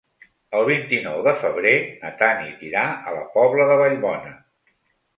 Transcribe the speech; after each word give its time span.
El 0.59 0.63
vint-i-nou 0.69 1.19
de 1.27 1.33
febrer 1.43 1.75
na 2.01 2.13
Tanit 2.23 2.65
irà 2.73 2.89
a 3.13 3.17
la 3.21 3.25
Pobla 3.39 3.71
de 3.75 3.81
Vallbona. 3.85 4.39